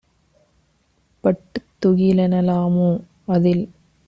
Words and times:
பட்டுத் 1.23 1.69
துகிலென 1.79 2.41
லாமோ?- 2.41 2.89
அதில் 3.33 3.63